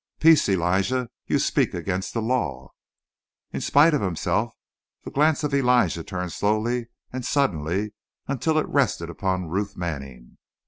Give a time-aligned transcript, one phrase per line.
[0.19, 1.11] "Peace, Elijah!
[1.27, 2.71] You speak against the law."
[3.51, 4.55] In spite of himself,
[5.03, 7.93] the glance of Elijah turned slowly and sullenly
[8.27, 10.39] until it rested upon Ruth Manning.